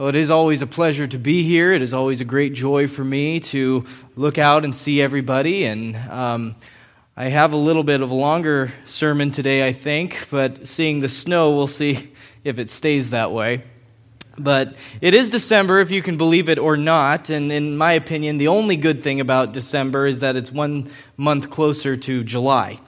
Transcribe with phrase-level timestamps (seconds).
[0.00, 1.74] Well, it is always a pleasure to be here.
[1.74, 3.84] It is always a great joy for me to
[4.16, 5.66] look out and see everybody.
[5.66, 6.56] And um,
[7.18, 11.08] I have a little bit of a longer sermon today, I think, but seeing the
[11.10, 13.62] snow, we'll see if it stays that way.
[14.38, 17.28] But it is December, if you can believe it or not.
[17.28, 21.50] And in my opinion, the only good thing about December is that it's one month
[21.50, 22.80] closer to July,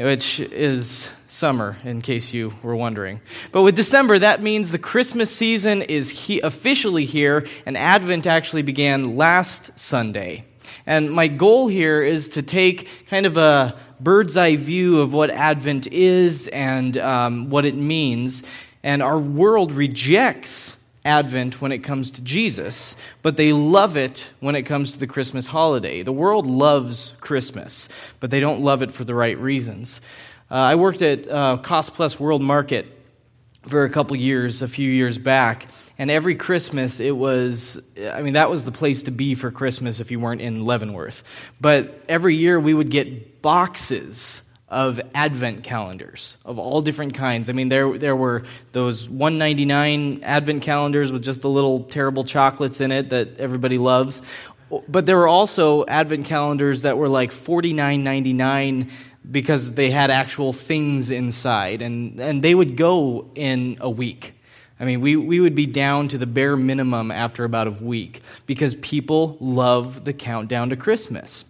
[0.00, 3.20] which is summer, in case you were wondering.
[3.52, 8.62] But with December, that means the Christmas season is he- officially here, and Advent actually
[8.62, 10.44] began last Sunday.
[10.86, 15.30] And my goal here is to take kind of a bird's eye view of what
[15.30, 18.42] Advent is and um, what it means.
[18.82, 24.54] And our world rejects Advent when it comes to Jesus, but they love it when
[24.54, 26.02] it comes to the Christmas holiday.
[26.02, 27.88] The world loves Christmas,
[28.20, 30.00] but they don't love it for the right reasons.
[30.50, 32.86] Uh, I worked at uh, Cost Plus World Market
[33.68, 35.66] for a couple years, a few years back,
[35.98, 40.00] and every Christmas it was, I mean, that was the place to be for Christmas
[40.00, 41.22] if you weren't in Leavenworth.
[41.60, 47.50] But every year we would get boxes of advent calendars of all different kinds.
[47.50, 52.80] I mean, there, there were those 199 advent calendars with just the little terrible chocolates
[52.80, 54.22] in it that everybody loves.
[54.88, 58.90] But there were also advent calendars that were like 49.99
[59.28, 64.34] because they had actual things inside, and, and they would go in a week.
[64.78, 68.20] I mean, we, we would be down to the bare minimum after about a week
[68.46, 71.44] because people love the countdown to Christmas.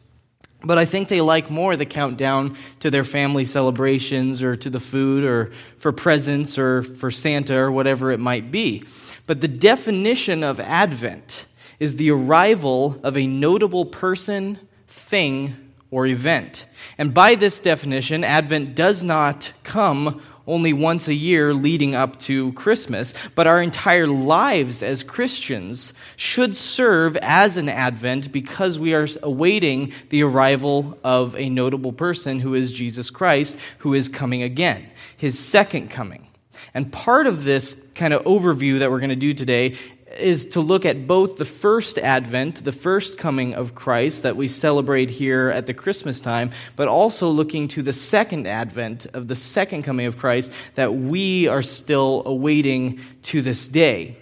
[0.62, 4.80] But I think they like more the countdown to their family celebrations or to the
[4.80, 8.82] food or for presents or for Santa or whatever it might be.
[9.26, 11.46] But the definition of Advent
[11.78, 15.56] is the arrival of a notable person, thing,
[15.90, 16.66] or event.
[16.98, 22.52] And by this definition, Advent does not come only once a year leading up to
[22.52, 29.06] Christmas, but our entire lives as Christians should serve as an Advent because we are
[29.22, 34.86] awaiting the arrival of a notable person who is Jesus Christ, who is coming again,
[35.16, 36.26] his second coming.
[36.74, 39.76] And part of this kind of overview that we're going to do today
[40.18, 44.48] is to look at both the first advent, the first coming of Christ that we
[44.48, 49.36] celebrate here at the Christmas time, but also looking to the second advent of the
[49.36, 54.16] second coming of Christ that we are still awaiting to this day.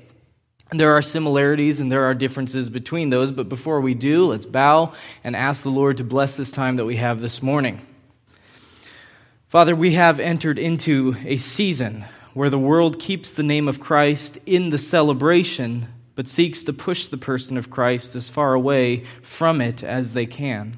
[0.71, 4.47] And there are similarities and there are differences between those, but before we do, let's
[4.47, 4.93] bow
[5.25, 7.81] and ask the Lord to bless this time that we have this morning.
[9.47, 12.04] Father, we have entered into a season
[12.38, 17.09] where the world keeps the name of Christ in the celebration, but seeks to push
[17.09, 20.77] the person of Christ as far away from it as they can.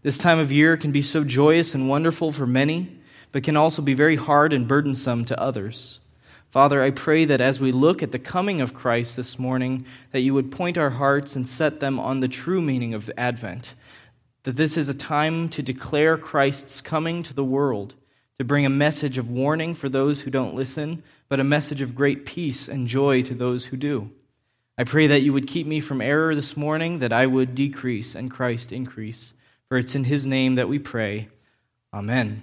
[0.00, 2.90] This time of year can be so joyous and wonderful for many,
[3.32, 6.00] but can also be very hard and burdensome to others.
[6.48, 10.22] Father, I pray that as we look at the coming of Christ this morning, that
[10.22, 13.74] you would point our hearts and set them on the true meaning of Advent,
[14.44, 17.92] that this is a time to declare Christ's coming to the world
[18.38, 21.94] to bring a message of warning for those who don't listen, but a message of
[21.94, 24.10] great peace and joy to those who do.
[24.78, 28.14] I pray that you would keep me from error this morning, that I would decrease
[28.14, 29.34] and Christ increase.
[29.68, 31.28] For it's in his name that we pray.
[31.92, 32.42] Amen.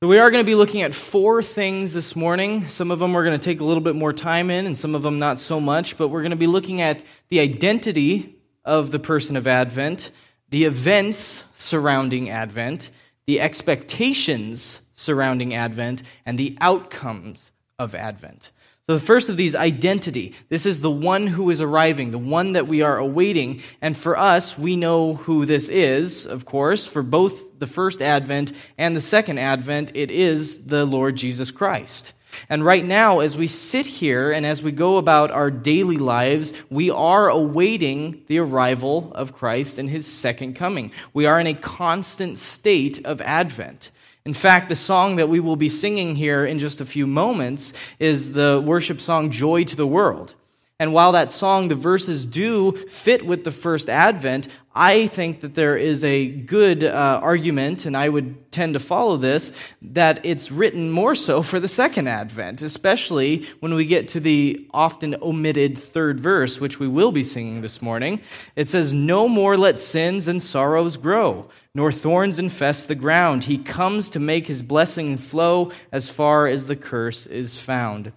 [0.00, 2.66] So, we are going to be looking at four things this morning.
[2.66, 4.94] Some of them we're going to take a little bit more time in, and some
[4.94, 5.98] of them not so much.
[5.98, 10.10] But we're going to be looking at the identity of the person of Advent,
[10.48, 12.90] the events surrounding Advent,
[13.28, 18.50] the expectations surrounding Advent, and the outcomes of Advent.
[18.86, 20.34] So, the first of these, identity.
[20.48, 23.60] This is the one who is arriving, the one that we are awaiting.
[23.82, 26.86] And for us, we know who this is, of course.
[26.86, 32.14] For both the first Advent and the second Advent, it is the Lord Jesus Christ.
[32.48, 36.52] And right now, as we sit here and as we go about our daily lives,
[36.70, 40.92] we are awaiting the arrival of Christ and his second coming.
[41.12, 43.90] We are in a constant state of Advent.
[44.24, 47.72] In fact, the song that we will be singing here in just a few moments
[47.98, 50.34] is the worship song Joy to the World.
[50.80, 55.56] And while that song, the verses do fit with the first advent, I think that
[55.56, 59.52] there is a good uh, argument, and I would tend to follow this,
[59.82, 64.68] that it's written more so for the second advent, especially when we get to the
[64.72, 68.20] often omitted third verse, which we will be singing this morning.
[68.54, 73.42] It says, No more let sins and sorrows grow, nor thorns infest the ground.
[73.42, 78.12] He comes to make his blessing flow as far as the curse is found.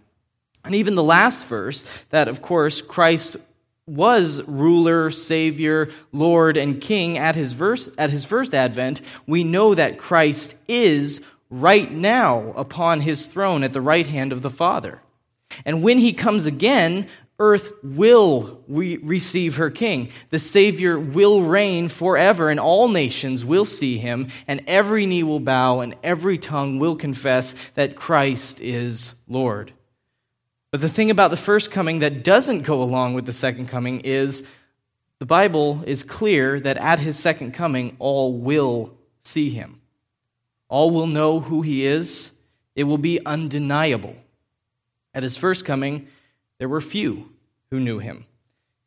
[0.64, 3.38] And even the last verse, that of course Christ
[3.88, 9.76] was ruler, savior, lord, and king at his, verse, at his first advent, we know
[9.76, 15.02] that Christ is right now upon his throne at the right hand of the Father.
[15.66, 17.08] And when he comes again,
[17.40, 20.10] earth will re- receive her king.
[20.30, 25.40] The Savior will reign forever, and all nations will see him, and every knee will
[25.40, 29.74] bow, and every tongue will confess that Christ is Lord.
[30.72, 34.00] But the thing about the first coming that doesn't go along with the second coming
[34.00, 34.48] is
[35.20, 39.82] the Bible is clear that at his second coming, all will see him.
[40.70, 42.32] All will know who he is.
[42.74, 44.16] It will be undeniable.
[45.14, 46.08] At his first coming,
[46.58, 47.30] there were few
[47.70, 48.26] who knew him.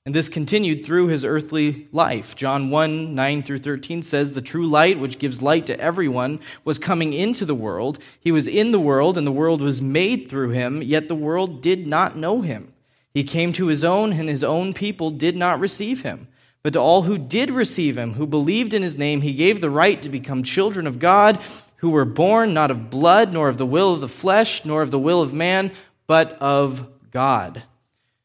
[0.06, 2.36] And this continued through his earthly life.
[2.36, 6.78] John 1 9 through 13 says, The true light, which gives light to everyone, was
[6.78, 7.98] coming into the world.
[8.20, 11.62] He was in the world, and the world was made through him, yet the world
[11.62, 12.74] did not know him.
[13.14, 16.28] He came to his own, and his own people did not receive him.
[16.62, 19.70] But to all who did receive him, who believed in his name, he gave the
[19.70, 21.40] right to become children of God,
[21.76, 24.90] who were born not of blood, nor of the will of the flesh, nor of
[24.90, 25.72] the will of man,
[26.06, 27.62] but of God.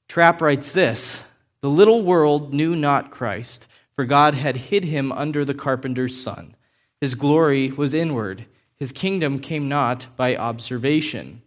[0.09, 1.21] Trapp writes this
[1.61, 6.55] The little world knew not Christ, for God had hid him under the carpenter's son.
[7.01, 8.45] His glory was inward,
[8.75, 11.41] his kingdom came not by observation.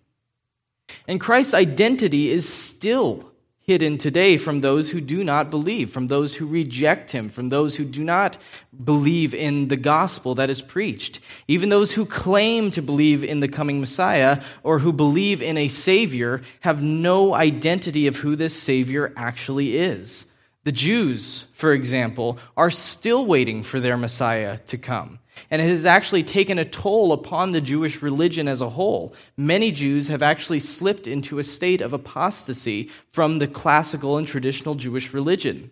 [1.09, 3.32] And Christ's identity is still
[3.65, 7.77] hidden today from those who do not believe, from those who reject him, from those
[7.77, 8.37] who do not
[8.85, 11.21] believe in the gospel that is preached.
[11.47, 15.69] Even those who claim to believe in the coming Messiah or who believe in a
[15.69, 20.27] Savior have no identity of who this Savior actually is.
[20.65, 25.19] The Jews, for example, are still waiting for their Messiah to come.
[25.51, 29.15] And it has actually taken a toll upon the Jewish religion as a whole.
[29.37, 34.75] Many Jews have actually slipped into a state of apostasy from the classical and traditional
[34.75, 35.71] Jewish religion.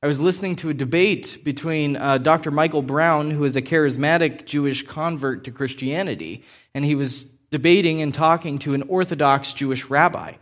[0.00, 2.52] I was listening to a debate between uh, Dr.
[2.52, 8.14] Michael Brown, who is a charismatic Jewish convert to Christianity, and he was debating and
[8.14, 10.34] talking to an Orthodox Jewish rabbi.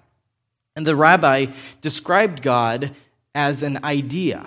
[0.75, 1.47] And the rabbi
[1.81, 2.95] described God
[3.35, 4.47] as an idea.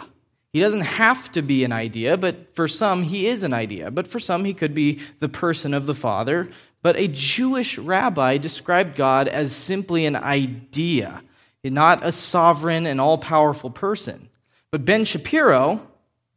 [0.51, 3.91] He doesn't have to be an idea, but for some, he is an idea.
[3.91, 6.49] But for some, he could be the person of the Father.
[6.81, 11.21] But a Jewish rabbi described God as simply an idea,
[11.63, 14.29] not a sovereign and all powerful person.
[14.71, 15.85] But Ben Shapiro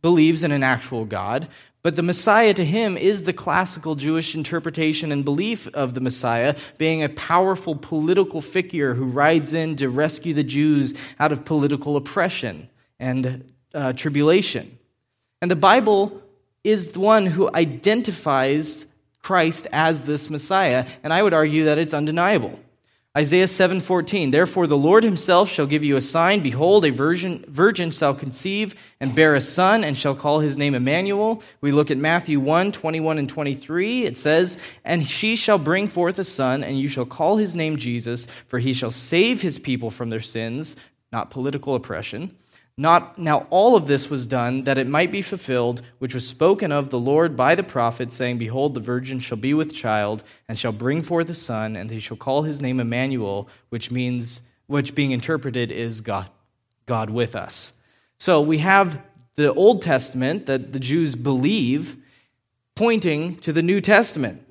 [0.03, 1.49] believes in an actual God,
[1.83, 6.57] but the Messiah to him is the classical Jewish interpretation and belief of the Messiah
[6.79, 11.97] being a powerful political figure who rides in to rescue the Jews out of political
[11.97, 12.69] oppression
[13.01, 14.79] and uh, tribulation.
[15.41, 16.23] And the Bible
[16.65, 18.87] is the one who identifies
[19.23, 22.59] Christ as this Messiah, and I would argue that it's undeniable.
[23.17, 27.91] Isaiah 7:14 Therefore the Lord himself shall give you a sign behold a virgin virgin
[27.91, 31.43] shall conceive and bear a son and shall call his name Emmanuel.
[31.61, 36.25] We look at Matthew 1:21 and 23 it says and she shall bring forth a
[36.25, 40.09] son and you shall call his name Jesus for he shall save his people from
[40.09, 40.75] their sins
[41.13, 42.35] not political oppression.
[42.79, 46.73] Not, now all of this was done that it might be fulfilled, which was spoken
[46.73, 50.59] of the Lord by the prophet, saying, Behold, the virgin shall be with child, and
[50.59, 54.95] shall bring forth a son, and he shall call his name Emmanuel, which means, which
[54.95, 56.29] being interpreted is God,
[56.87, 57.75] God with us.
[58.19, 59.03] So we have
[59.37, 61.97] the Old Testament that the Jews believe
[62.75, 64.47] pointing to the New Testament.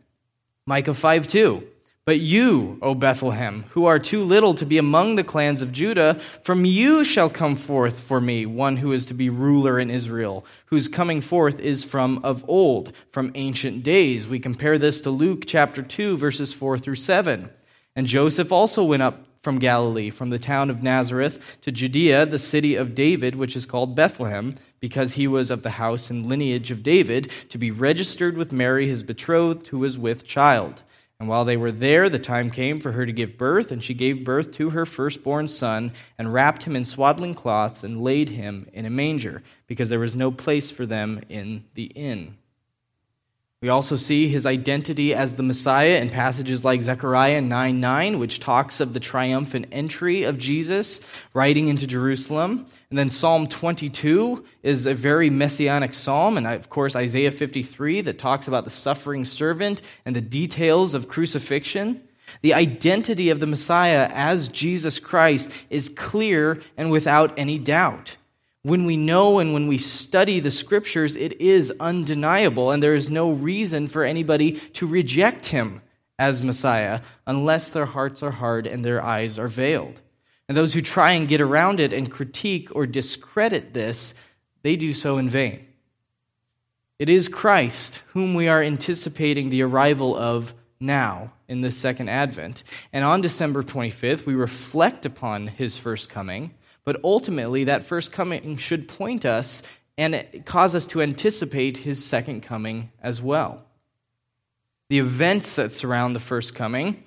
[0.67, 1.67] Micah 5 2.
[2.03, 6.15] But you, O Bethlehem, who are too little to be among the clans of Judah,
[6.41, 10.43] from you shall come forth for me one who is to be ruler in Israel,
[10.65, 14.27] whose coming forth is from of old, from ancient days.
[14.27, 17.51] We compare this to Luke chapter 2, verses 4 through 7.
[17.95, 22.39] And Joseph also went up from Galilee, from the town of Nazareth to Judea, the
[22.39, 26.71] city of David, which is called Bethlehem, because he was of the house and lineage
[26.71, 30.81] of David, to be registered with Mary, his betrothed, who was with child.
[31.21, 33.93] And while they were there, the time came for her to give birth, and she
[33.93, 38.67] gave birth to her firstborn son, and wrapped him in swaddling cloths, and laid him
[38.73, 42.37] in a manger, because there was no place for them in the inn.
[43.61, 48.39] We also see his identity as the Messiah in passages like Zechariah 9 9, which
[48.39, 50.99] talks of the triumphant entry of Jesus
[51.35, 52.65] riding into Jerusalem.
[52.89, 56.37] And then Psalm 22 is a very messianic psalm.
[56.37, 61.07] And of course, Isaiah 53 that talks about the suffering servant and the details of
[61.07, 62.01] crucifixion.
[62.41, 68.17] The identity of the Messiah as Jesus Christ is clear and without any doubt.
[68.63, 73.09] When we know and when we study the scriptures, it is undeniable, and there is
[73.09, 75.81] no reason for anybody to reject him
[76.19, 80.01] as Messiah unless their hearts are hard and their eyes are veiled.
[80.47, 84.13] And those who try and get around it and critique or discredit this,
[84.61, 85.65] they do so in vain.
[86.99, 92.63] It is Christ whom we are anticipating the arrival of now in this second advent.
[92.93, 98.57] And on December 25th, we reflect upon his first coming, but ultimately, that first coming
[98.57, 99.61] should point us
[99.97, 103.63] and cause us to anticipate his second coming as well.
[104.89, 107.03] The events that surround the first coming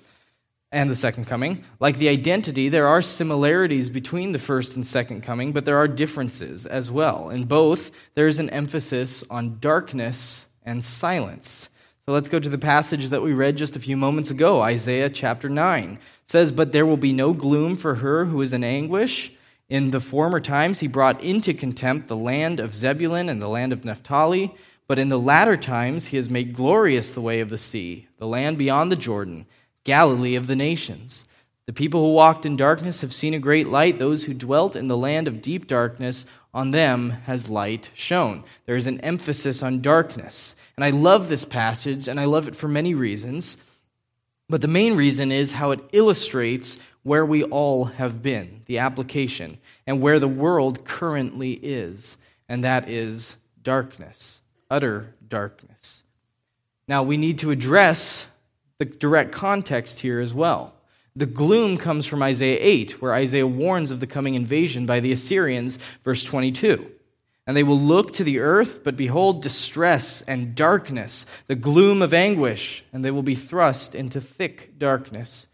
[0.71, 1.63] and the second coming.
[1.79, 5.87] Like the identity, there are similarities between the first and second coming, but there are
[5.87, 7.29] differences as well.
[7.29, 11.69] In both, there is an emphasis on darkness and silence.
[12.05, 15.09] So let's go to the passage that we read just a few moments ago, Isaiah
[15.09, 15.93] chapter 9.
[15.93, 19.31] It says, But there will be no gloom for her who is in anguish.
[19.67, 23.73] In the former times, he brought into contempt the land of Zebulun and the land
[23.73, 24.53] of Naphtali.
[24.87, 28.27] But in the latter times, he has made glorious the way of the sea, the
[28.27, 29.47] land beyond the Jordan
[29.83, 31.25] Galilee of the nations.
[31.65, 33.97] The people who walked in darkness have seen a great light.
[33.97, 38.43] Those who dwelt in the land of deep darkness, on them has light shone.
[38.67, 40.55] There is an emphasis on darkness.
[40.75, 43.57] And I love this passage, and I love it for many reasons.
[44.49, 49.57] But the main reason is how it illustrates where we all have been, the application,
[49.85, 56.03] and where the world currently is, and that is darkness, utter darkness.
[56.87, 58.27] Now, we need to address
[58.77, 60.73] the direct context here as well.
[61.15, 65.11] The gloom comes from Isaiah 8, where Isaiah warns of the coming invasion by the
[65.11, 66.91] Assyrians, verse 22.
[67.47, 72.13] And they will look to the earth, but behold distress and darkness, the gloom of
[72.13, 75.47] anguish, and they will be thrust into thick darkness.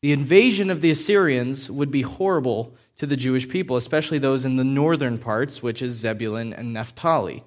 [0.00, 4.56] The invasion of the Assyrians would be horrible to the Jewish people, especially those in
[4.56, 7.44] the northern parts, which is Zebulun and Naphtali.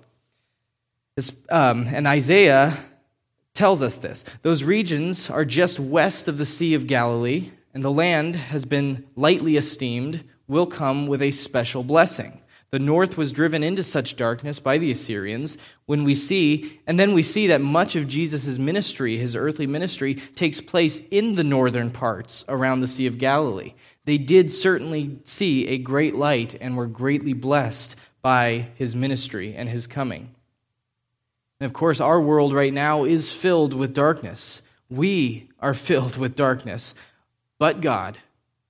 [1.16, 2.78] This, um, and Isaiah
[3.54, 4.24] tells us this.
[4.44, 9.06] Those regions are just west of the Sea of Galilee, and the land has been
[9.16, 12.42] lightly esteemed, will come with a special blessing.
[12.72, 15.58] The north was driven into such darkness by the Assyrians.
[15.88, 20.16] When we see, and then we see that much of Jesus' ministry, his earthly ministry,
[20.16, 23.74] takes place in the northern parts around the Sea of Galilee.
[24.06, 29.68] They did certainly see a great light and were greatly blessed by his ministry and
[29.68, 30.30] his coming.
[31.60, 34.62] And of course, our world right now is filled with darkness.
[34.90, 36.96] We are filled with darkness.
[37.60, 38.18] But God,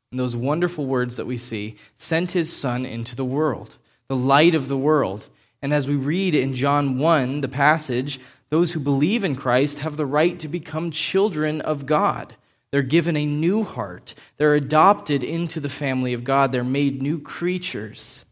[0.10, 3.78] and those wonderful words that we see, sent his Son into the world,
[4.12, 5.26] the light of the world.
[5.62, 9.96] And as we read in John 1, the passage, those who believe in Christ have
[9.96, 12.36] the right to become children of God.
[12.72, 14.14] They're given a new heart.
[14.36, 16.52] They're adopted into the family of God.
[16.52, 18.26] They're made new creatures.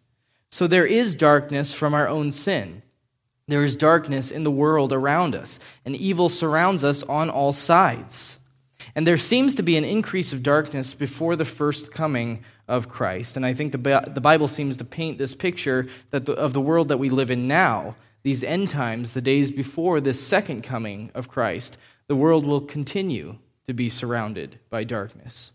[0.52, 2.82] So there is darkness from our own sin.
[3.48, 8.38] There is darkness in the world around us, and evil surrounds us on all sides.
[8.96, 13.36] And there seems to be an increase of darkness before the first coming of Christ.
[13.36, 16.62] And I think the, the Bible seems to paint this picture that the, of the
[16.62, 21.12] world that we live in now, these end times, the days before this second coming
[21.14, 25.52] of Christ, the world will continue to be surrounded by darkness.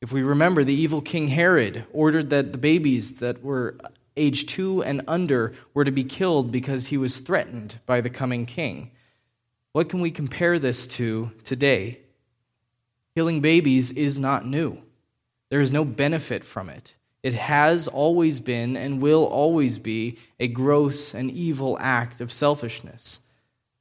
[0.00, 3.76] If we remember, the evil King Herod ordered that the babies that were
[4.16, 8.46] age two and under, were to be killed because he was threatened by the coming
[8.46, 8.90] king.
[9.72, 12.00] What can we compare this to today?
[13.14, 14.82] Killing babies is not new.
[15.50, 16.94] There is no benefit from it.
[17.22, 23.20] It has always been and will always be a gross and evil act of selfishness.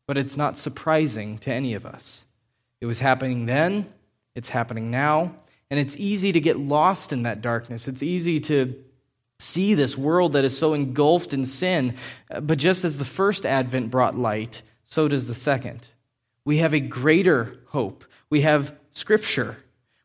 [0.08, 2.26] But it's not surprising to any of us.
[2.82, 3.86] It was happening then,
[4.36, 5.36] it's happening now,
[5.70, 7.88] and it's easy to get lost in that darkness.
[7.88, 8.84] It's easy to
[9.38, 11.96] see this world that is so engulfed in sin.
[12.42, 15.88] But just as the first advent brought light, so does the second.
[16.44, 18.04] We have a greater hope.
[18.30, 19.58] We have scripture.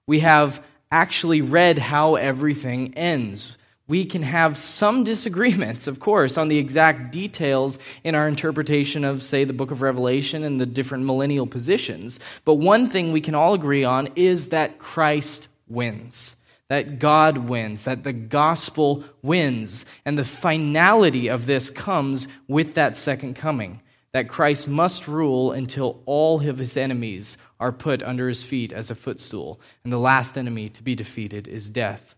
[0.06, 0.62] We have
[0.94, 3.58] actually read how everything ends.
[3.88, 9.20] We can have some disagreements, of course, on the exact details in our interpretation of,
[9.20, 12.20] say, the book of Revelation and the different millennial positions.
[12.44, 16.36] But one thing we can all agree on is that Christ wins
[16.68, 19.84] that God wins, that the gospel wins.
[20.04, 23.82] And the finality of this comes with that second coming,
[24.12, 28.90] that Christ must rule until all of his enemies are put under his feet as
[28.90, 29.58] a footstool.
[29.84, 32.14] And the last enemy to be defeated is death.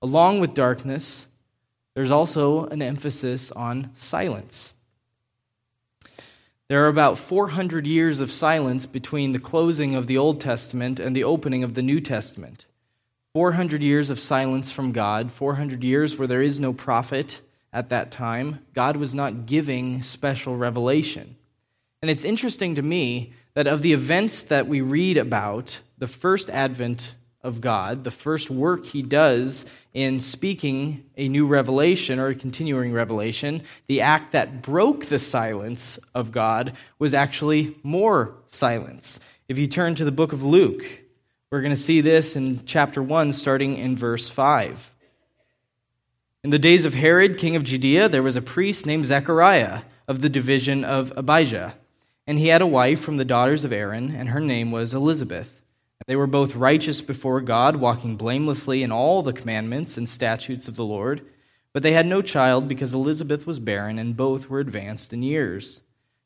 [0.00, 1.28] Along with darkness,
[1.94, 4.72] there's also an emphasis on silence.
[6.68, 11.14] There are about 400 years of silence between the closing of the Old Testament and
[11.14, 12.64] the opening of the New Testament.
[13.34, 18.10] 400 years of silence from God, 400 years where there is no prophet at that
[18.10, 18.60] time.
[18.72, 21.36] God was not giving special revelation.
[22.00, 26.50] And it's interesting to me that of the events that we read about, the first
[26.50, 29.64] advent of God, the first work he does
[29.94, 35.98] in speaking a new revelation or a continuing revelation, the act that broke the silence
[36.14, 39.20] of God was actually more silence.
[39.48, 40.84] If you turn to the book of Luke,
[41.50, 44.94] we're going to see this in chapter 1, starting in verse 5.
[46.44, 50.22] In the days of Herod, king of Judea, there was a priest named Zechariah of
[50.22, 51.74] the division of Abijah.
[52.30, 55.60] And he had a wife from the daughters of Aaron, and her name was Elizabeth.
[56.06, 60.76] They were both righteous before God, walking blamelessly in all the commandments and statutes of
[60.76, 61.26] the Lord.
[61.72, 65.80] But they had no child because Elizabeth was barren, and both were advanced in years.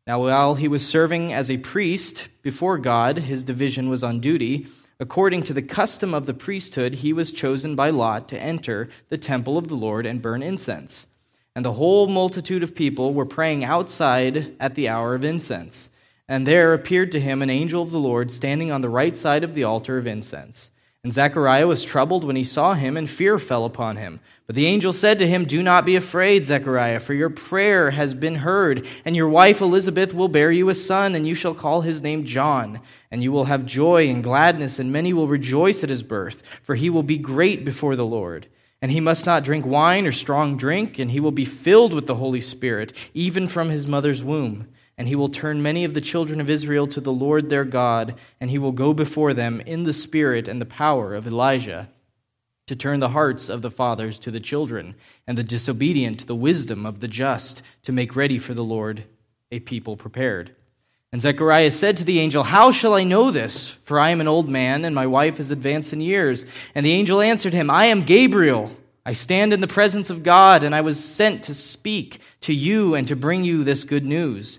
[0.06, 4.66] Now, while he was serving as a priest before God, his division was on duty.
[5.00, 9.16] According to the custom of the priesthood, he was chosen by Lot to enter the
[9.16, 11.06] temple of the Lord and burn incense.
[11.56, 15.88] And the whole multitude of people were praying outside at the hour of incense.
[16.28, 19.44] And there appeared to him an angel of the Lord standing on the right side
[19.44, 20.70] of the altar of incense.
[21.02, 24.20] And Zechariah was troubled when he saw him, and fear fell upon him.
[24.46, 28.14] But the angel said to him, Do not be afraid, Zechariah, for your prayer has
[28.14, 31.82] been heard, and your wife Elizabeth will bear you a son, and you shall call
[31.82, 32.80] his name John.
[33.10, 36.74] And you will have joy and gladness, and many will rejoice at his birth, for
[36.74, 38.46] he will be great before the Lord.
[38.80, 42.06] And he must not drink wine or strong drink, and he will be filled with
[42.06, 46.00] the Holy Spirit, even from his mother's womb and he will turn many of the
[46.00, 49.84] children of Israel to the Lord their God, and he will go before them in
[49.84, 51.88] the spirit and the power of Elijah,
[52.66, 54.94] to turn the hearts of the fathers to the children,
[55.26, 59.04] and the disobedient to the wisdom of the just, to make ready for the Lord
[59.50, 60.54] a people prepared.
[61.14, 63.68] And Zechariah said to the angel, How shall I know this?
[63.68, 66.44] For I am an old man, and my wife is advanced in years.
[66.74, 68.74] And the angel answered him, I am Gabriel.
[69.06, 72.96] I stand in the presence of God, and I was sent to speak to you
[72.96, 74.58] and to bring you this good news.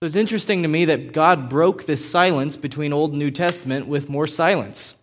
[0.00, 3.86] So it's interesting to me that God broke this silence between Old and New Testament
[3.86, 4.96] with more silence.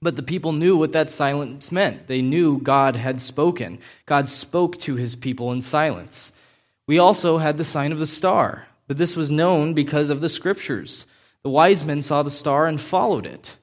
[0.00, 2.06] But the people knew what that silence meant.
[2.06, 3.80] They knew God had spoken.
[4.06, 6.30] God spoke to his people in silence.
[6.86, 10.28] We also had the sign of the star, but this was known because of the
[10.28, 11.04] scriptures.
[11.42, 13.56] The wise men saw the star and followed it.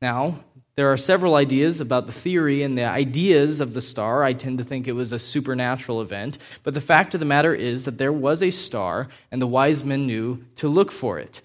[0.00, 0.36] Now,
[0.74, 4.24] there are several ideas about the theory and the ideas of the star.
[4.24, 6.38] I tend to think it was a supernatural event.
[6.62, 9.84] But the fact of the matter is that there was a star, and the wise
[9.84, 11.42] men knew to look for it.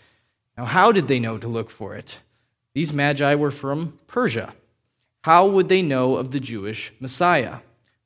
[0.57, 2.19] Now, how did they know to look for it?
[2.73, 4.53] These magi were from Persia.
[5.23, 7.57] How would they know of the Jewish Messiah?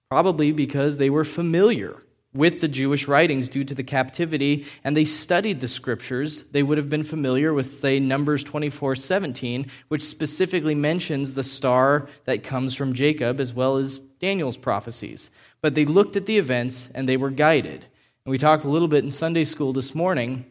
[0.09, 2.01] Probably because they were familiar
[2.33, 6.77] with the Jewish writings due to the captivity and they studied the scriptures, they would
[6.77, 12.75] have been familiar with, say, Numbers 24 17, which specifically mentions the star that comes
[12.75, 15.29] from Jacob as well as Daniel's prophecies.
[15.61, 17.85] But they looked at the events and they were guided.
[18.25, 20.45] And we talked a little bit in Sunday school this morning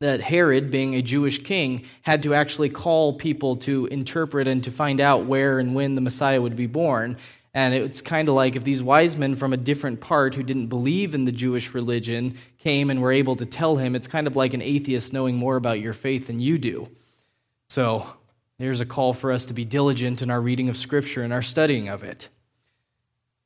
[0.00, 4.70] that Herod, being a Jewish king, had to actually call people to interpret and to
[4.70, 7.18] find out where and when the Messiah would be born.
[7.52, 10.68] And it's kind of like if these wise men from a different part who didn't
[10.68, 14.36] believe in the Jewish religion came and were able to tell him, it's kind of
[14.36, 16.88] like an atheist knowing more about your faith than you do.
[17.68, 18.06] So
[18.58, 21.42] there's a call for us to be diligent in our reading of Scripture and our
[21.42, 22.28] studying of it.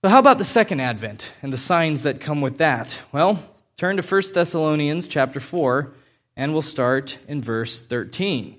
[0.02, 3.00] So, how about the second advent and the signs that come with that?
[3.10, 3.42] Well,
[3.78, 5.94] turn to 1 Thessalonians chapter 4,
[6.36, 8.58] and we'll start in verse 13.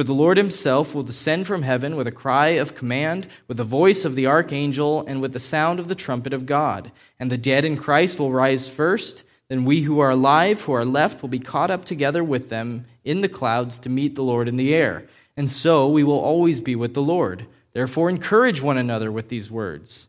[0.00, 3.64] For the Lord himself will descend from heaven with a cry of command, with the
[3.64, 6.90] voice of the archangel, and with the sound of the trumpet of God.
[7.18, 9.24] And the dead in Christ will rise first.
[9.48, 12.86] Then we who are alive, who are left, will be caught up together with them
[13.04, 15.06] in the clouds to meet the Lord in the air.
[15.36, 17.44] And so we will always be with the Lord.
[17.74, 20.08] Therefore, encourage one another with these words.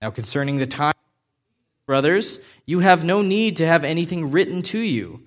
[0.00, 0.94] Now, concerning the time,
[1.84, 5.26] brothers, you have no need to have anything written to you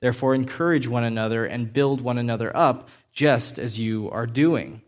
[0.00, 4.82] Therefore, encourage one another and build one another up, just as you are doing.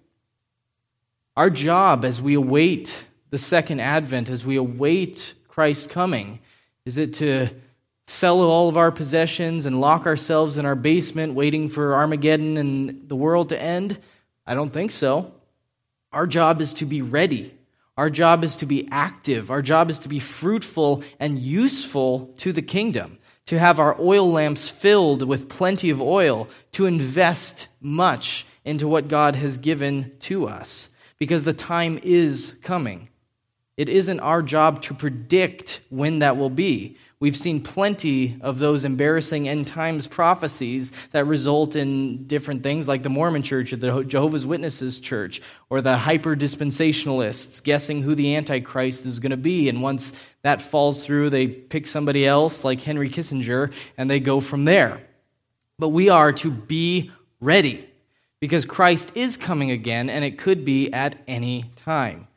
[1.37, 6.41] Our job as we await the second advent, as we await Christ's coming,
[6.85, 7.49] is it to
[8.07, 13.09] sell all of our possessions and lock ourselves in our basement waiting for Armageddon and
[13.09, 13.99] the world to end?
[14.47, 15.33] I don't think so.
[16.13, 17.55] Our job is to be ready.
[17.97, 19.51] Our job is to be active.
[19.51, 23.19] Our job is to be fruitful and useful to the kingdom
[23.49, 29.09] to have our oil lamps filled with plenty of oil, to invest much into what
[29.09, 33.09] God has given to us, because the time is coming.
[33.79, 36.99] It isn't our job to predict when that will be.
[37.21, 43.03] We've seen plenty of those embarrassing end times prophecies that result in different things like
[43.03, 48.37] the Mormon church or the Jehovah's Witnesses church or the hyper dispensationalists guessing who the
[48.37, 49.69] Antichrist is going to be.
[49.69, 54.39] And once that falls through, they pick somebody else like Henry Kissinger and they go
[54.39, 55.03] from there.
[55.77, 57.89] But we are to be ready
[58.39, 62.29] because Christ is coming again and it could be at any time.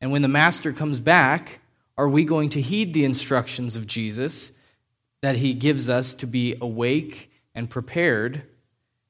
[0.00, 1.60] And when the Master comes back,
[1.96, 4.52] are we going to heed the instructions of Jesus
[5.22, 8.42] that he gives us to be awake and prepared?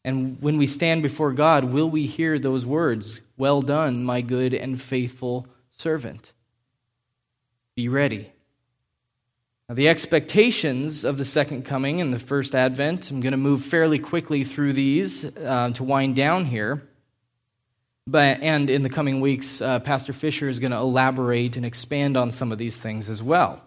[0.05, 4.53] And when we stand before God, will we hear those words, Well done, my good
[4.53, 6.33] and faithful servant?
[7.75, 8.31] Be ready.
[9.69, 13.65] Now, the expectations of the second coming and the first advent, I'm going to move
[13.65, 16.87] fairly quickly through these uh, to wind down here.
[18.07, 22.17] But, and in the coming weeks, uh, Pastor Fisher is going to elaborate and expand
[22.17, 23.63] on some of these things as well.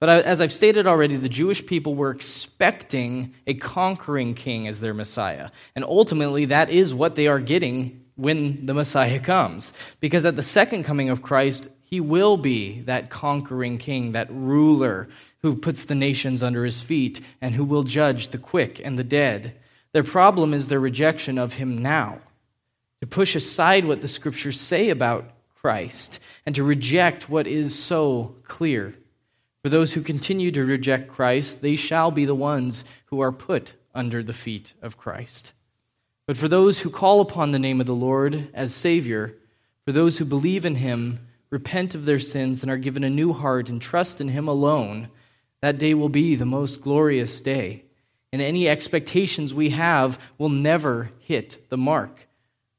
[0.00, 4.94] But as I've stated already, the Jewish people were expecting a conquering king as their
[4.94, 5.50] Messiah.
[5.74, 9.72] And ultimately, that is what they are getting when the Messiah comes.
[10.00, 15.08] Because at the second coming of Christ, he will be that conquering king, that ruler
[15.40, 19.04] who puts the nations under his feet and who will judge the quick and the
[19.04, 19.56] dead.
[19.92, 22.20] Their problem is their rejection of him now
[23.00, 28.36] to push aside what the scriptures say about Christ, and to reject what is so
[28.44, 28.94] clear.
[29.62, 33.74] For those who continue to reject Christ, they shall be the ones who are put
[33.94, 35.52] under the feet of Christ.
[36.26, 39.34] But for those who call upon the name of the Lord as Savior,
[39.84, 43.32] for those who believe in Him, repent of their sins, and are given a new
[43.32, 45.08] heart and trust in Him alone,
[45.60, 47.84] that day will be the most glorious day.
[48.32, 52.27] And any expectations we have will never hit the mark.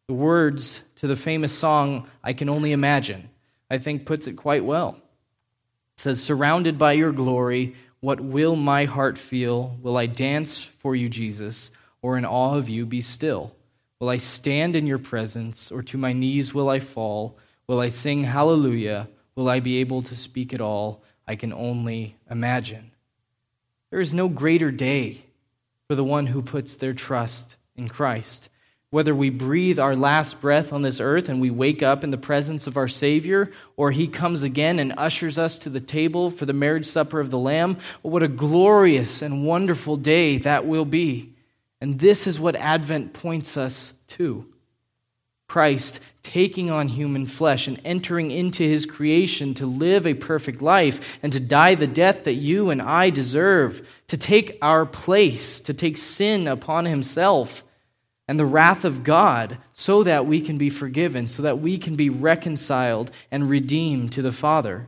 [0.10, 3.30] The words to the famous song, I Can Only Imagine,
[3.70, 4.98] I think puts it quite well.
[4.98, 9.78] It says, Surrounded by your glory, what will my heart feel?
[9.84, 11.70] Will I dance for you, Jesus,
[12.02, 13.56] or in awe of you be still?
[14.00, 17.38] Will I stand in your presence, or to my knees will I fall?
[17.68, 19.10] Will I sing hallelujah?
[19.36, 21.04] Will I be able to speak at all?
[21.28, 22.90] I can only imagine.
[23.92, 25.22] There is no greater day
[25.88, 28.50] for the one who puts their trust in Christ.
[28.92, 32.18] Whether we breathe our last breath on this earth and we wake up in the
[32.18, 36.48] presence of our Savior, or He comes again and ushers us to the table for
[36.48, 41.34] the marriage supper of the Lamb, what a glorious and wonderful day that will be.
[41.80, 44.46] And this is what Advent points us to
[45.48, 51.20] Christ taking on human flesh and entering into His creation to live a perfect life
[51.22, 55.76] and to die the death that you and I deserve, to take our place, to
[55.76, 57.64] take sin upon Himself
[58.30, 61.96] and the wrath of God so that we can be forgiven, so that we can
[61.96, 64.88] be reconciled and redeemed to the Father.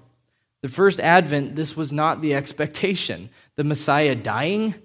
[0.62, 3.32] The first advent, this was not the expectation.
[3.56, 4.76] The Messiah dying,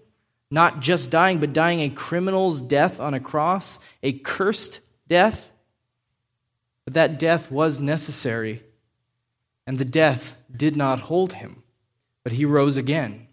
[0.51, 5.53] not just dying, but dying a criminal's death on a cross, a cursed death.
[6.87, 8.63] But that death was necessary,
[9.67, 11.63] and the death did not hold him,
[12.25, 13.26] but he rose again.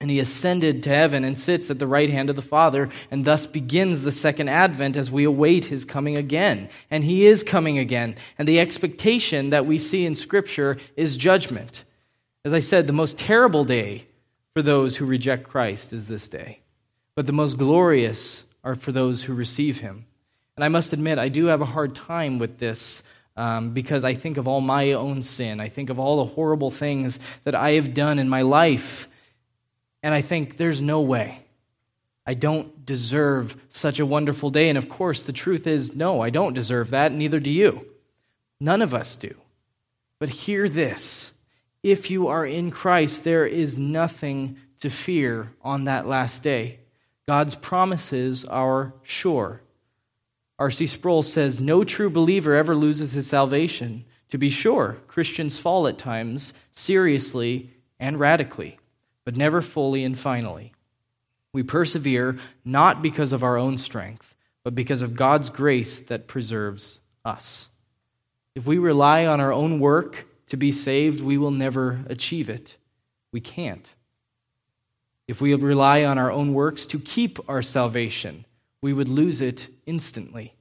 [0.00, 3.24] And he ascended to heaven and sits at the right hand of the Father, and
[3.24, 6.68] thus begins the second advent as we await his coming again.
[6.88, 8.14] And he is coming again.
[8.38, 11.84] And the expectation that we see in Scripture is judgment.
[12.44, 14.06] As I said, the most terrible day
[14.54, 16.60] for those who reject Christ is this day,
[17.16, 20.06] but the most glorious are for those who receive him.
[20.56, 23.02] And I must admit, I do have a hard time with this.
[23.36, 25.60] Um, because I think of all my own sin.
[25.60, 29.08] I think of all the horrible things that I have done in my life
[30.02, 31.44] and I think there's no way.
[32.26, 34.68] I don't deserve such a wonderful day.
[34.68, 37.86] And of course, the truth is no, I don't deserve that, neither do you.
[38.60, 39.34] None of us do.
[40.18, 41.32] But hear this
[41.82, 46.80] if you are in Christ, there is nothing to fear on that last day.
[47.26, 49.62] God's promises are sure.
[50.58, 50.86] R.C.
[50.86, 54.04] Sproul says, No true believer ever loses his salvation.
[54.30, 58.78] To be sure, Christians fall at times, seriously and radically,
[59.28, 60.72] but never fully and finally.
[61.52, 66.98] We persevere not because of our own strength, but because of God's grace that preserves
[67.26, 67.68] us.
[68.54, 72.78] If we rely on our own work to be saved, we will never achieve it.
[73.30, 73.94] We can't.
[75.26, 78.46] If we rely on our own works to keep our salvation,
[78.80, 80.54] we would lose it instantly.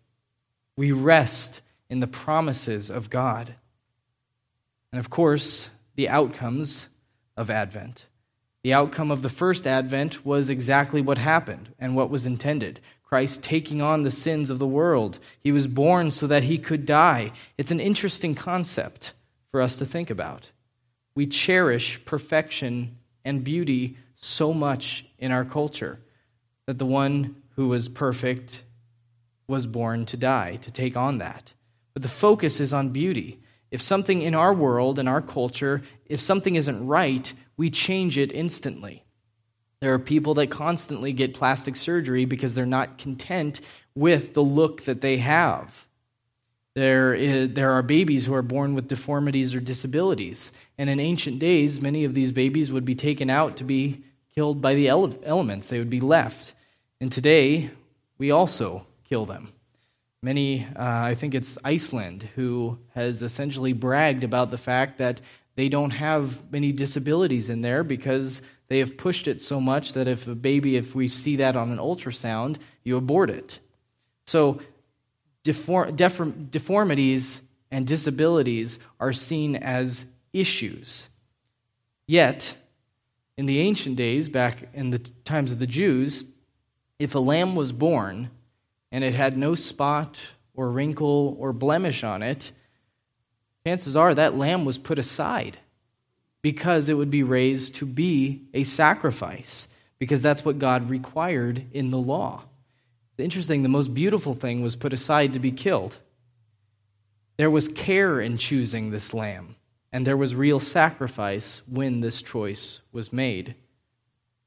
[0.75, 3.55] We rest in the promises of God.
[4.91, 6.89] And of course, the outcomes
[7.37, 8.06] of Advent.
[8.67, 12.81] The outcome of the first advent was exactly what happened and what was intended.
[13.01, 15.19] Christ taking on the sins of the world.
[15.39, 17.31] He was born so that he could die.
[17.57, 19.13] It's an interesting concept
[19.51, 20.51] for us to think about.
[21.15, 26.01] We cherish perfection and beauty so much in our culture
[26.65, 28.65] that the one who was perfect
[29.47, 31.53] was born to die, to take on that.
[31.93, 33.39] But the focus is on beauty.
[33.71, 38.31] If something in our world, in our culture, if something isn't right, we change it
[38.31, 39.03] instantly.
[39.79, 43.61] There are people that constantly get plastic surgery because they're not content
[43.95, 45.87] with the look that they have.
[46.73, 50.51] There, is, there are babies who are born with deformities or disabilities.
[50.77, 54.03] And in ancient days, many of these babies would be taken out to be
[54.35, 56.53] killed by the ele- elements, they would be left.
[57.01, 57.71] And today,
[58.19, 59.51] we also kill them.
[60.21, 65.21] Many, uh, I think it's Iceland, who has essentially bragged about the fact that
[65.57, 70.07] they don't have many disabilities in there because they have pushed it so much that
[70.07, 73.59] if a baby, if we see that on an ultrasound, you abort it.
[74.27, 74.61] So
[75.41, 77.41] deform, deform, deformities
[77.71, 81.09] and disabilities are seen as issues.
[82.05, 82.55] Yet,
[83.35, 86.23] in the ancient days, back in the times of the Jews,
[86.99, 88.29] if a lamb was born
[88.91, 92.51] and it had no spot or wrinkle or blemish on it,
[93.67, 95.57] chances are that lamb was put aside
[96.41, 99.67] because it would be raised to be a sacrifice,
[99.99, 102.43] because that's what God required in the law.
[103.11, 105.97] It's interesting, the most beautiful thing was put aside to be killed.
[107.35, 109.57] There was care in choosing this lamb,
[109.91, 113.53] and there was real sacrifice when this choice was made.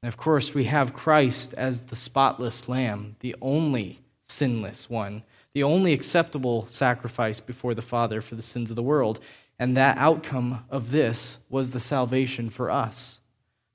[0.01, 5.21] And of course, we have Christ as the spotless lamb, the only sinless one
[5.53, 9.19] the only acceptable sacrifice before the Father for the sins of the world.
[9.59, 13.19] And that outcome of this was the salvation for us.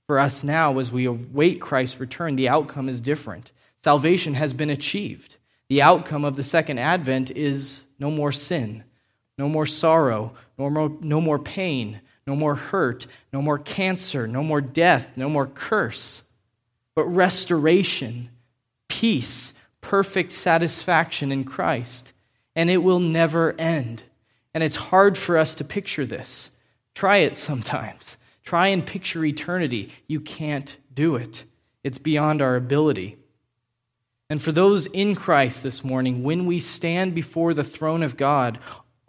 [0.06, 3.50] For us now, as we await Christ's return, the outcome is different.
[3.76, 5.36] Salvation has been achieved.
[5.68, 8.84] The outcome of the second advent is no more sin,
[9.36, 14.42] no more sorrow, no more, no more pain, no more hurt, no more cancer, no
[14.42, 16.22] more death, no more curse,
[16.94, 18.30] but restoration,
[18.88, 19.54] peace,
[19.86, 22.12] perfect satisfaction in Christ,
[22.56, 24.02] and it will never end.
[24.52, 26.50] And it's hard for us to picture this.
[26.96, 28.16] Try it sometimes.
[28.42, 29.90] Try and picture eternity.
[30.08, 31.44] You can't do it,
[31.84, 33.16] it's beyond our ability.
[34.28, 38.58] And for those in Christ this morning, when we stand before the throne of God,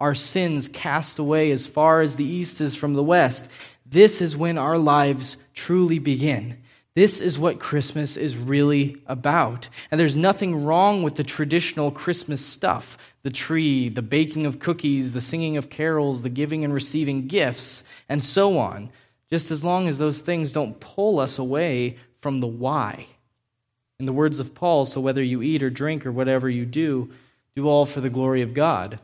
[0.00, 3.48] our sins cast away as far as the east is from the west,
[3.84, 6.58] this is when our lives truly begin.
[6.98, 9.68] This is what Christmas is really about.
[9.92, 15.12] And there's nothing wrong with the traditional Christmas stuff the tree, the baking of cookies,
[15.12, 18.90] the singing of carols, the giving and receiving gifts, and so on,
[19.30, 23.06] just as long as those things don't pull us away from the why.
[24.00, 27.12] In the words of Paul, so whether you eat or drink or whatever you do,
[27.54, 28.98] do all for the glory of God.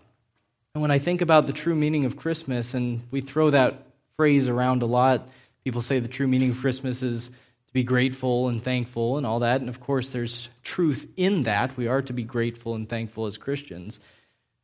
[0.74, 4.48] And when I think about the true meaning of Christmas, and we throw that phrase
[4.48, 5.28] around a lot,
[5.62, 7.30] people say the true meaning of Christmas is
[7.74, 9.60] be grateful and thankful and all that.
[9.60, 11.76] And of course, there's truth in that.
[11.76, 14.00] We are to be grateful and thankful as Christians.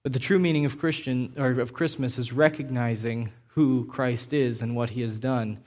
[0.04, 4.76] But the true meaning of Christian or of Christmas is recognizing who Christ is and
[4.76, 5.58] what he has done.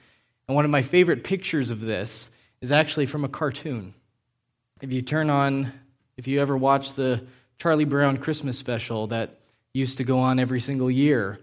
[0.48, 2.30] And one of my favorite pictures of this
[2.62, 3.92] is actually from a cartoon.
[4.80, 5.70] If you turn on,
[6.16, 7.26] if you ever watch the
[7.58, 9.38] Charlie Brown Christmas special that
[9.74, 11.38] used to go on every single year,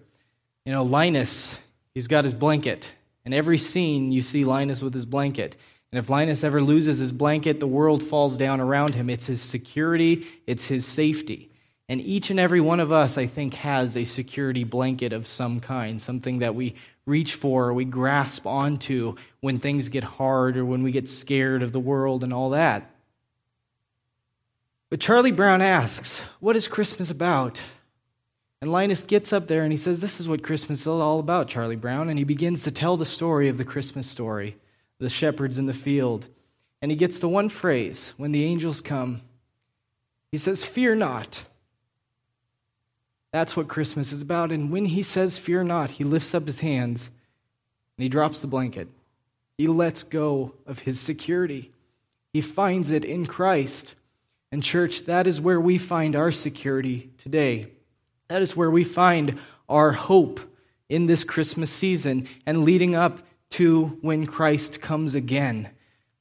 [0.65, 1.59] you know, Linus,
[1.93, 2.91] he's got his blanket.
[3.23, 5.57] And every scene you see Linus with his blanket.
[5.91, 9.09] And if Linus ever loses his blanket, the world falls down around him.
[9.09, 11.51] It's his security, it's his safety.
[11.89, 15.59] And each and every one of us, I think, has a security blanket of some
[15.59, 16.75] kind, something that we
[17.05, 21.63] reach for or we grasp onto when things get hard or when we get scared
[21.63, 22.89] of the world and all that.
[24.89, 27.61] But Charlie Brown asks, What is Christmas about?
[28.61, 31.49] And Linus gets up there and he says, This is what Christmas is all about,
[31.49, 32.07] Charlie Brown.
[32.07, 34.55] And he begins to tell the story of the Christmas story,
[35.01, 36.27] the shepherds in the field.
[36.81, 39.21] And he gets to one phrase when the angels come.
[40.31, 41.43] He says, Fear not.
[43.31, 44.51] That's what Christmas is about.
[44.51, 47.09] And when he says, Fear not, he lifts up his hands
[47.97, 48.87] and he drops the blanket.
[49.57, 51.71] He lets go of his security.
[52.33, 53.95] He finds it in Christ.
[54.51, 57.65] And, church, that is where we find our security today.
[58.27, 60.39] That is where we find our hope
[60.89, 63.19] in this Christmas season and leading up
[63.51, 65.69] to when Christ comes again.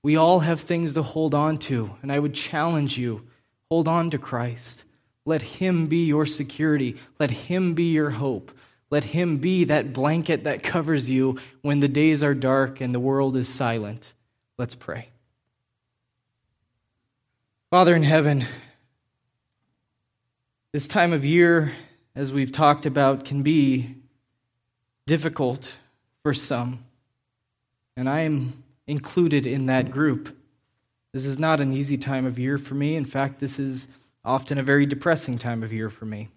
[0.03, 3.27] We all have things to hold on to, and I would challenge you
[3.71, 4.85] hold on to Christ.
[5.25, 6.97] Let Him be your security.
[7.19, 8.53] Let Him be your hope.
[8.91, 13.01] Let Him be that blanket that covers you when the days are dark and the
[13.01, 14.13] world is silent.
[14.59, 15.09] Let's pray.
[17.71, 18.45] Father in heaven,
[20.73, 21.73] this time of year,
[22.17, 23.95] as we've talked about, can be
[25.07, 25.77] difficult
[26.25, 26.85] for some.
[28.01, 30.35] And I am included in that group.
[31.13, 32.97] This is not an easy time of year for me.
[32.97, 33.89] In fact, this is
[34.25, 36.31] often a very depressing time of year for me.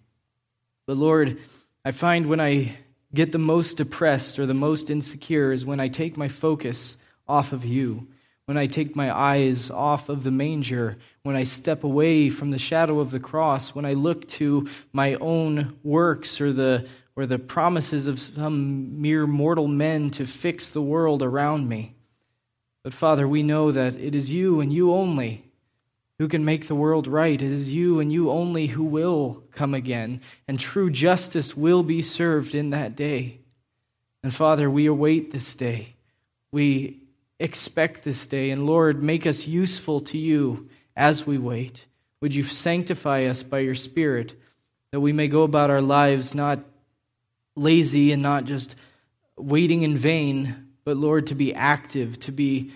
[0.86, 1.38] But Lord,
[1.86, 2.76] I find when I
[3.16, 6.98] get the most depressed or the most insecure is when I take my focus
[7.30, 8.10] off of you
[8.46, 12.58] when I take my eyes off of the manger, when I step away from the
[12.58, 17.40] shadow of the cross, when I look to my own works or the, or the
[17.40, 21.96] promises of some mere mortal men to fix the world around me.
[22.84, 25.46] But Father, we know that it is you and you only
[26.20, 27.42] who can make the world right.
[27.42, 32.02] It is you and you only who will come again, and true justice will be
[32.02, 33.40] served in that day.
[34.22, 35.96] And Father, we await this day.
[36.52, 37.02] We
[37.40, 38.52] expect this day.
[38.52, 41.86] And Lord, make us useful to you as we wait.
[42.22, 44.36] Would you sanctify us by your Spirit
[44.92, 46.60] that we may go about our lives not
[47.56, 48.76] lazy and not just
[49.38, 52.72] waiting in vain, but Lord, to be active, to be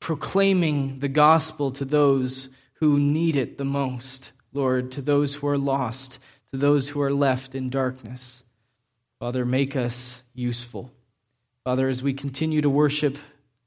[0.00, 5.58] proclaiming the gospel to those who need it the most, Lord, to those who are
[5.58, 6.18] lost,
[6.52, 8.44] to those who are left in darkness.
[9.18, 10.90] Father, make us useful.
[11.64, 13.16] Father, as we continue to worship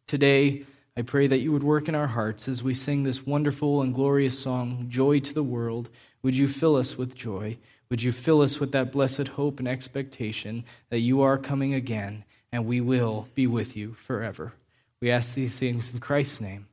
[0.07, 0.63] Today,
[0.95, 3.93] I pray that you would work in our hearts as we sing this wonderful and
[3.93, 5.89] glorious song, Joy to the World.
[6.23, 7.57] Would you fill us with joy?
[7.89, 12.23] Would you fill us with that blessed hope and expectation that you are coming again
[12.51, 14.53] and we will be with you forever?
[14.99, 16.66] We ask these things in Christ's name.